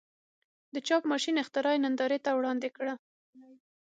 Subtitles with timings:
[0.73, 2.93] د چاپ ماشین اختراع یې نندارې ته وړاندې کړه.